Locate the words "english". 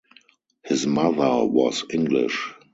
1.93-2.55